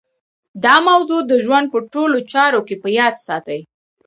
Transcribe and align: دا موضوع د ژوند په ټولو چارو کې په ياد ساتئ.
دا 0.63 0.75
موضوع 0.87 1.21
د 1.25 1.31
ژوند 1.45 1.65
په 1.73 1.79
ټولو 1.93 2.17
چارو 2.31 2.61
کې 2.67 2.75
په 2.83 2.87
ياد 2.97 3.15
ساتئ. 3.27 3.61